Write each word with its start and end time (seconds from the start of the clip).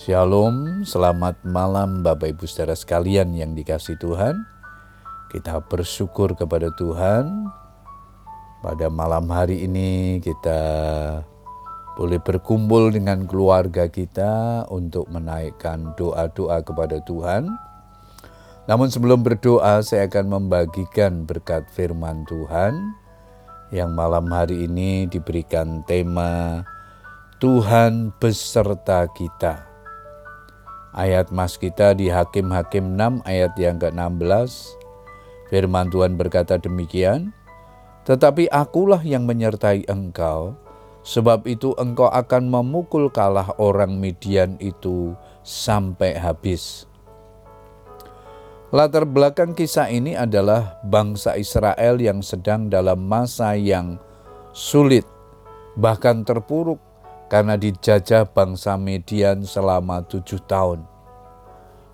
Shalom, 0.00 0.80
selamat 0.80 1.44
malam 1.44 2.00
Bapak 2.00 2.32
Ibu 2.32 2.48
saudara 2.48 2.72
sekalian 2.72 3.36
yang 3.36 3.52
dikasih 3.52 4.00
Tuhan. 4.00 4.48
Kita 5.28 5.60
bersyukur 5.60 6.32
kepada 6.32 6.72
Tuhan. 6.72 7.52
Pada 8.64 8.88
malam 8.88 9.28
hari 9.28 9.68
ini 9.68 10.16
kita 10.24 10.56
boleh 12.00 12.16
berkumpul 12.16 12.96
dengan 12.96 13.28
keluarga 13.28 13.92
kita 13.92 14.64
untuk 14.72 15.04
menaikkan 15.12 15.92
doa-doa 16.00 16.64
kepada 16.64 17.04
Tuhan. 17.04 17.52
Namun 18.72 18.88
sebelum 18.88 19.20
berdoa 19.20 19.84
saya 19.84 20.08
akan 20.08 20.32
membagikan 20.32 21.28
berkat 21.28 21.68
firman 21.76 22.24
Tuhan 22.24 22.72
yang 23.68 23.92
malam 23.92 24.32
hari 24.32 24.64
ini 24.64 25.04
diberikan 25.12 25.84
tema 25.84 26.64
Tuhan 27.36 28.16
beserta 28.16 29.04
kita. 29.12 29.69
Ayat 30.90 31.30
mas 31.30 31.54
kita 31.54 31.94
di 31.94 32.10
Hakim-Hakim 32.10 32.98
6 32.98 33.22
ayat 33.22 33.54
yang 33.54 33.78
ke-16. 33.78 34.74
Firman 35.46 35.86
Tuhan 35.86 36.18
berkata 36.18 36.58
demikian, 36.58 37.30
Tetapi 38.02 38.50
akulah 38.50 38.98
yang 38.98 39.22
menyertai 39.22 39.86
engkau, 39.86 40.58
sebab 41.06 41.46
itu 41.46 41.78
engkau 41.78 42.10
akan 42.10 42.50
memukul 42.50 43.06
kalah 43.06 43.54
orang 43.62 44.02
Midian 44.02 44.58
itu 44.58 45.14
sampai 45.46 46.18
habis. 46.18 46.90
Latar 48.74 49.06
belakang 49.06 49.54
kisah 49.54 49.86
ini 49.94 50.18
adalah 50.18 50.82
bangsa 50.82 51.38
Israel 51.38 52.02
yang 52.02 52.18
sedang 52.18 52.66
dalam 52.66 52.98
masa 53.06 53.54
yang 53.54 53.94
sulit, 54.50 55.06
bahkan 55.78 56.26
terpuruk 56.26 56.82
karena 57.30 57.54
dijajah 57.54 58.26
bangsa 58.26 58.74
Median 58.74 59.46
selama 59.46 60.02
tujuh 60.02 60.42
tahun. 60.50 60.82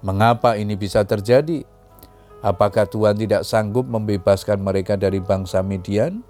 Mengapa 0.00 0.54
ini 0.54 0.78
bisa 0.78 1.02
terjadi? 1.02 1.66
Apakah 2.38 2.86
Tuhan 2.86 3.18
tidak 3.18 3.42
sanggup 3.42 3.88
membebaskan 3.90 4.62
mereka 4.62 4.94
dari 4.94 5.18
bangsa 5.18 5.58
Median? 5.66 6.22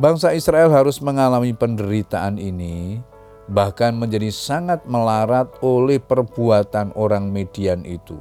Bangsa 0.00 0.32
Israel 0.32 0.72
harus 0.72 1.02
mengalami 1.04 1.52
penderitaan 1.52 2.40
ini, 2.40 3.04
bahkan 3.52 3.92
menjadi 3.92 4.32
sangat 4.32 4.88
melarat 4.88 5.52
oleh 5.60 6.00
perbuatan 6.00 6.96
orang 6.96 7.28
Median 7.28 7.84
itu. 7.84 8.16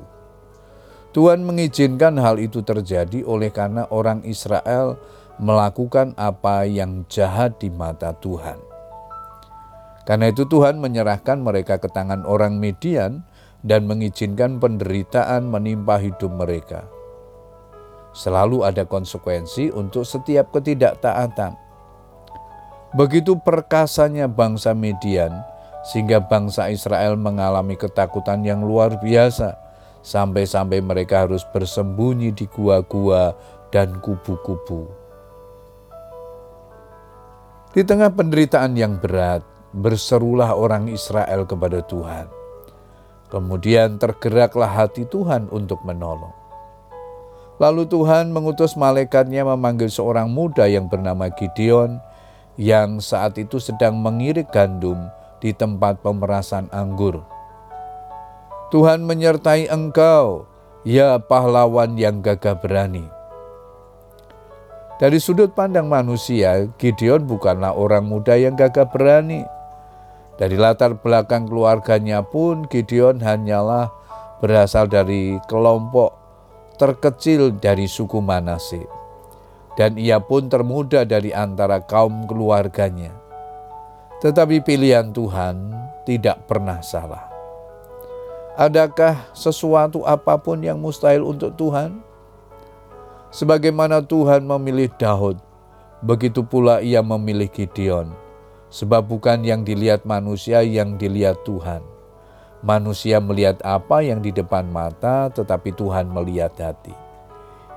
Tuhan 1.15 1.47
mengizinkan 1.47 2.19
hal 2.19 2.35
itu 2.43 2.59
terjadi 2.59 3.23
oleh 3.23 3.47
karena 3.47 3.87
orang 3.87 4.19
Israel 4.27 4.99
melakukan 5.39 6.11
apa 6.19 6.67
yang 6.67 7.07
jahat 7.07 7.55
di 7.63 7.71
mata 7.71 8.11
Tuhan. 8.11 8.74
Karena 10.05 10.29
itu 10.29 10.45
Tuhan 10.45 10.77
menyerahkan 10.77 11.41
mereka 11.41 11.81
ke 11.81 11.89
tangan 11.89 12.29
orang 12.29 12.61
Median 12.61 13.25
dan 13.65 13.89
mengizinkan 13.89 14.61
penderitaan 14.61 15.49
menimpa 15.49 15.97
hidup 15.97 16.29
mereka. 16.29 16.85
Selalu 18.13 18.61
ada 18.61 18.85
konsekuensi 18.85 19.73
untuk 19.73 20.05
setiap 20.05 20.53
ketidaktaatan. 20.53 21.57
Begitu 22.95 23.35
perkasanya 23.41 24.29
bangsa 24.29 24.71
Median, 24.71 25.43
sehingga 25.83 26.21
bangsa 26.21 26.69
Israel 26.69 27.17
mengalami 27.19 27.75
ketakutan 27.75 28.45
yang 28.45 28.63
luar 28.63 29.01
biasa, 29.01 29.57
sampai-sampai 30.05 30.79
mereka 30.85 31.25
harus 31.25 31.41
bersembunyi 31.49 32.31
di 32.31 32.45
gua-gua 32.45 33.33
dan 33.73 33.99
kubu-kubu. 33.99 34.87
Di 37.75 37.83
tengah 37.83 38.13
penderitaan 38.15 38.79
yang 38.79 38.95
berat, 38.95 39.43
berserulah 39.75 40.55
orang 40.55 40.87
Israel 40.87 41.43
kepada 41.43 41.83
Tuhan. 41.83 42.31
Kemudian 43.27 43.99
tergeraklah 43.99 44.71
hati 44.71 45.03
Tuhan 45.03 45.51
untuk 45.51 45.83
menolong. 45.83 46.31
Lalu 47.59 47.87
Tuhan 47.87 48.31
mengutus 48.35 48.75
malaikatnya 48.75 49.43
memanggil 49.47 49.87
seorang 49.87 50.27
muda 50.31 50.67
yang 50.67 50.87
bernama 50.91 51.31
Gideon 51.31 51.99
yang 52.55 53.03
saat 53.03 53.35
itu 53.35 53.59
sedang 53.59 53.99
mengirik 53.99 54.51
gandum 54.51 55.11
di 55.39 55.51
tempat 55.51 55.99
pemerasan 55.99 56.71
anggur. 56.71 57.23
Tuhan 58.71 59.07
menyertai 59.07 59.71
engkau, 59.71 60.47
ya 60.83 61.19
pahlawan 61.19 61.95
yang 61.95 62.19
gagah 62.19 62.59
berani. 62.59 63.07
Dari 64.95 65.19
sudut 65.19 65.51
pandang 65.51 65.91
manusia, 65.91 66.71
Gideon 66.79 67.27
bukanlah 67.27 67.75
orang 67.75 68.07
muda 68.07 68.35
yang 68.39 68.55
gagah 68.55 68.87
berani. 68.87 69.54
Dari 70.35 70.59
latar 70.59 70.99
belakang 70.99 71.47
keluarganya 71.47 72.19
pun 72.19 72.67
Gideon 72.67 73.23
hanyalah 73.23 73.87
berasal 74.43 74.91
dari 74.91 75.39
kelompok 75.47 76.11
terkecil 76.75 77.55
dari 77.55 77.87
suku 77.87 78.19
Manase. 78.19 78.83
Dan 79.79 79.95
ia 79.95 80.19
pun 80.19 80.51
termuda 80.51 81.07
dari 81.07 81.31
antara 81.31 81.79
kaum 81.83 82.27
keluarganya. 82.27 83.15
Tetapi 84.19 84.59
pilihan 84.59 85.15
Tuhan 85.15 85.71
tidak 86.03 86.47
pernah 86.51 86.83
salah. 86.83 87.31
Adakah 88.59 89.31
sesuatu 89.35 90.03
apa 90.03 90.35
pun 90.39 90.59
yang 90.63 90.79
mustahil 90.79 91.23
untuk 91.23 91.55
Tuhan? 91.55 91.99
Sebagaimana 93.31 93.99
Tuhan 93.99 94.47
memilih 94.47 94.91
Daud, 94.95 95.39
begitu 95.99 96.43
pula 96.43 96.79
ia 96.79 97.03
memilih 97.03 97.51
Gideon 97.51 98.24
Sebab 98.75 99.07
bukan 99.07 99.39
yang 99.47 99.63
dilihat 99.63 100.03
manusia 100.03 100.59
yang 100.59 100.99
dilihat 100.99 101.47
Tuhan. 101.47 101.79
Manusia 102.59 103.23
melihat 103.23 103.55
apa 103.63 104.03
yang 104.03 104.19
di 104.19 104.35
depan 104.35 104.67
mata, 104.67 105.31
tetapi 105.31 105.71
Tuhan 105.71 106.11
melihat 106.11 106.51
hati. 106.59 106.91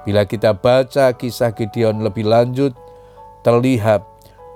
Bila 0.02 0.26
kita 0.26 0.58
baca 0.58 1.14
kisah 1.14 1.54
Gideon 1.54 2.02
lebih 2.02 2.26
lanjut, 2.26 2.74
terlihat 3.46 4.02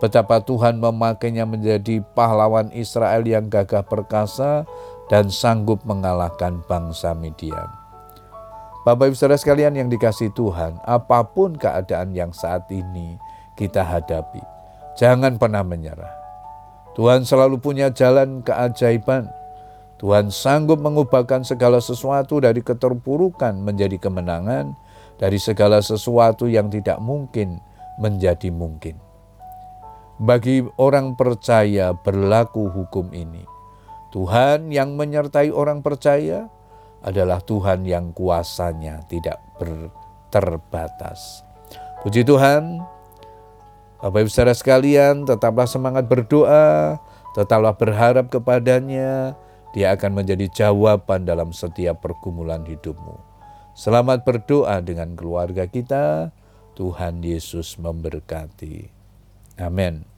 betapa 0.03 0.43
Tuhan 0.43 0.83
memakainya 0.83 1.47
menjadi 1.47 2.03
pahlawan 2.19 2.75
Israel 2.75 3.23
yang 3.23 3.47
gagah 3.47 3.87
perkasa 3.87 4.67
dan 5.07 5.31
sanggup 5.31 5.87
mengalahkan 5.87 6.59
bangsa 6.67 7.15
Midian. 7.15 7.71
Bapak 8.83 9.13
Ibu 9.13 9.15
Saudara 9.15 9.39
sekalian 9.39 9.79
yang 9.79 9.87
dikasih 9.87 10.35
Tuhan, 10.35 10.75
apa 10.83 11.23
pun 11.23 11.55
keadaan 11.55 12.11
yang 12.19 12.35
saat 12.35 12.67
ini 12.67 13.15
kita 13.55 13.87
hadapi, 13.87 14.43
jangan 14.99 15.39
pernah 15.39 15.63
menyerah. 15.63 16.22
Tuhan 16.93 17.25
selalu 17.25 17.57
punya 17.61 17.89
jalan 17.89 18.45
keajaiban. 18.45 19.33
Tuhan 19.97 20.35
sanggup 20.35 20.83
mengubahkan 20.83 21.47
segala 21.47 21.79
sesuatu 21.79 22.43
dari 22.43 22.59
keterpurukan 22.59 23.55
menjadi 23.55 23.97
kemenangan, 24.03 24.75
dari 25.17 25.39
segala 25.39 25.79
sesuatu 25.79 26.51
yang 26.51 26.69
tidak 26.69 26.99
mungkin 26.99 27.63
menjadi 28.03 28.51
mungkin. 28.51 28.99
Bagi 30.19 30.67
orang 30.77 31.15
percaya 31.15 31.95
berlaku 31.95 32.67
hukum 32.69 33.15
ini. 33.15 33.47
Tuhan 34.13 34.69
yang 34.69 34.99
menyertai 34.99 35.49
orang 35.49 35.81
percaya 35.81 36.51
adalah 37.01 37.41
Tuhan 37.41 37.89
yang 37.89 38.13
kuasanya 38.13 39.01
tidak 39.09 39.41
terbatas. 40.29 41.43
Puji 42.05 42.27
Tuhan, 42.27 42.83
Bapak 44.03 44.27
Ibu 44.27 44.31
saudara 44.35 44.51
sekalian, 44.51 45.23
tetaplah 45.23 45.71
semangat 45.71 46.11
berdoa, 46.11 46.99
tetaplah 47.39 47.71
berharap 47.79 48.35
kepadanya, 48.35 49.39
dia 49.71 49.95
akan 49.95 50.19
menjadi 50.19 50.51
jawaban 50.51 51.23
dalam 51.23 51.55
setiap 51.55 52.03
pergumulan 52.03 52.67
hidupmu. 52.67 53.15
Selamat 53.79 54.27
berdoa 54.27 54.83
dengan 54.83 55.15
keluarga 55.15 55.71
kita, 55.71 56.35
Tuhan 56.75 57.23
Yesus 57.23 57.79
memberkati. 57.79 58.91
Amin. 59.63 60.12